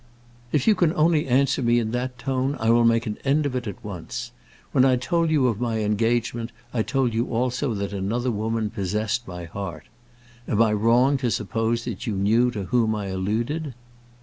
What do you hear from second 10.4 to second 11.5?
Am I wrong to